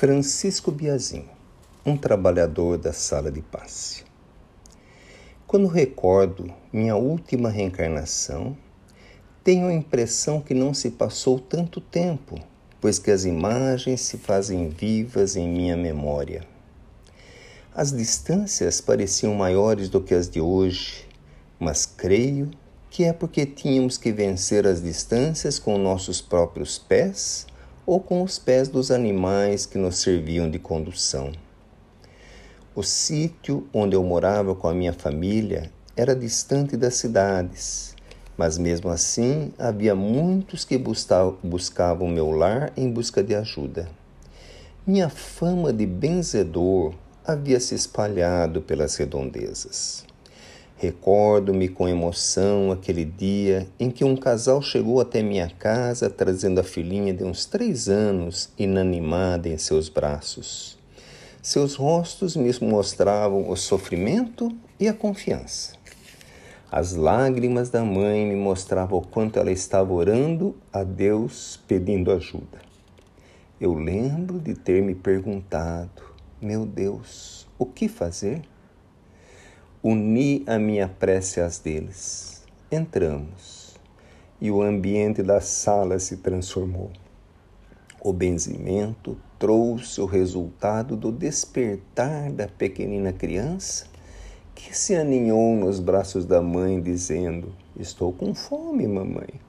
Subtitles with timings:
[0.00, 1.26] Francisco Biazin,
[1.84, 4.02] um trabalhador da sala de passe.
[5.46, 8.56] Quando recordo minha última reencarnação,
[9.44, 12.40] tenho a impressão que não se passou tanto tempo,
[12.80, 16.46] pois que as imagens se fazem vivas em minha memória.
[17.74, 21.06] As distâncias pareciam maiores do que as de hoje,
[21.58, 22.50] mas creio
[22.88, 27.49] que é porque tínhamos que vencer as distâncias com nossos próprios pés
[27.90, 31.32] ou com os pés dos animais que nos serviam de condução.
[32.72, 37.96] O sítio onde eu morava com a minha família era distante das cidades,
[38.38, 43.88] mas mesmo assim havia muitos que buscavam meu lar em busca de ajuda.
[44.86, 46.94] Minha fama de benzedor
[47.26, 50.04] havia se espalhado pelas redondezas.
[50.80, 56.62] Recordo-me com emoção aquele dia em que um casal chegou até minha casa trazendo a
[56.64, 60.78] filhinha de uns três anos inanimada em seus braços.
[61.42, 65.74] Seus rostos me mostravam o sofrimento e a confiança.
[66.72, 72.58] As lágrimas da mãe me mostravam o quanto ela estava orando a Deus pedindo ajuda.
[73.60, 76.02] Eu lembro de ter me perguntado:
[76.40, 78.40] Meu Deus, o que fazer?
[79.82, 82.42] Uni a minha prece às deles.
[82.70, 83.74] Entramos
[84.40, 86.90] e o ambiente da sala se transformou.
[88.02, 93.86] O benzimento trouxe o resultado do despertar da pequenina criança
[94.54, 99.40] que se aninhou nos braços da mãe, dizendo: Estou com fome, mamãe.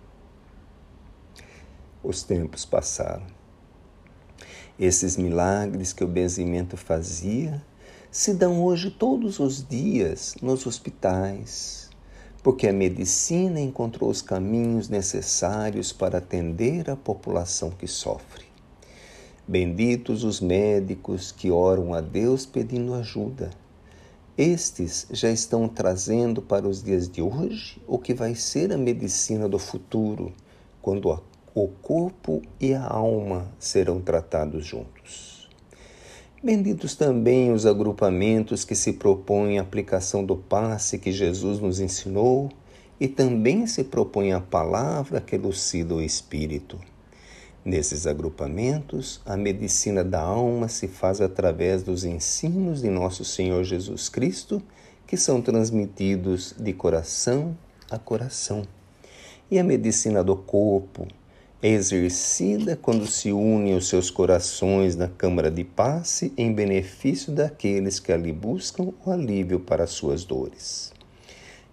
[2.01, 3.25] Os tempos passaram.
[4.79, 7.61] Esses milagres que o benzimento fazia
[8.11, 11.89] se dão hoje todos os dias nos hospitais,
[12.43, 18.43] porque a medicina encontrou os caminhos necessários para atender a população que sofre.
[19.47, 23.49] Benditos os médicos que oram a Deus pedindo ajuda.
[24.37, 29.47] Estes já estão trazendo para os dias de hoje o que vai ser a medicina
[29.47, 30.33] do futuro,
[30.81, 31.17] quando
[31.55, 35.40] o corpo e a alma serão tratados juntos.
[36.43, 42.49] Benditos também os agrupamentos que se propõem a aplicação do passe que Jesus nos ensinou
[42.99, 46.79] e também se propõem a palavra que elucida o espírito.
[47.63, 54.09] Nesses agrupamentos, a medicina da alma se faz através dos ensinos de nosso Senhor Jesus
[54.09, 54.59] Cristo,
[55.05, 57.55] que são transmitidos de coração
[57.87, 58.63] a coração.
[59.51, 61.07] E a medicina do corpo,
[61.61, 68.11] exercida quando se unem os seus corações na câmara de passe em benefício daqueles que
[68.11, 70.91] ali buscam o alívio para suas dores.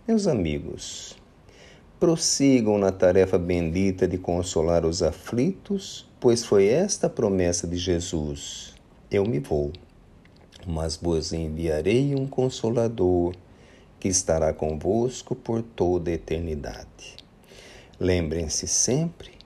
[0.07, 1.17] Meus amigos,
[1.99, 8.75] prossigam na tarefa bendita de consolar os aflitos, pois foi esta a promessa de Jesus:
[9.11, 9.73] Eu me vou,
[10.67, 13.35] mas vos enviarei um consolador
[13.99, 17.17] que estará convosco por toda a eternidade.
[17.99, 19.38] Lembrem-se sempre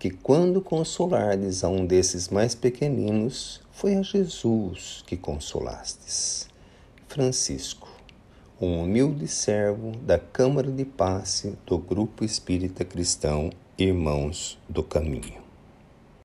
[0.00, 6.48] que quando consolardes a um desses mais pequeninos, foi a Jesus que consolastes.
[7.06, 7.86] Francisco,
[8.58, 15.49] um humilde servo da Câmara de Passe do Grupo Espírita Cristão Irmãos do Caminho.